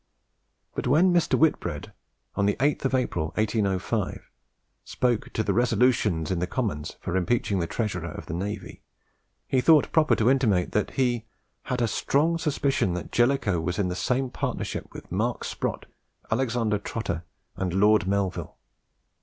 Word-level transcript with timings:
But 0.73 0.87
when 0.87 1.13
Mr. 1.13 1.37
Whitbread, 1.37 1.93
on 2.33 2.47
the 2.47 2.55
8th 2.55 2.85
of 2.85 2.95
April, 2.95 3.25
1805, 3.35 4.31
spoke 4.83 5.31
to 5.33 5.43
the 5.43 5.53
"Resolutions" 5.53 6.31
in 6.31 6.39
the 6.39 6.47
Commons 6.47 6.97
for 6.99 7.15
impeaching 7.15 7.59
the 7.59 7.67
Treasurer 7.67 8.09
of 8.09 8.25
the 8.25 8.33
Navy, 8.33 8.81
he 9.47 9.61
thought 9.61 9.91
proper 9.91 10.15
to 10.15 10.31
intimate 10.31 10.71
that 10.71 10.89
he 10.97 11.27
"had 11.65 11.83
a 11.83 11.87
strong 11.87 12.39
suspicion 12.39 12.95
that 12.95 13.11
Jellicoe 13.11 13.61
was 13.61 13.77
in 13.77 13.89
the 13.89 13.95
same 13.95 14.31
partnership 14.31 14.87
with 14.91 15.11
Mark 15.11 15.43
Sprott, 15.43 15.85
Alexander 16.31 16.79
Trotter, 16.79 17.23
and 17.55 17.71
Lord 17.75 18.07
Melville. 18.07 18.57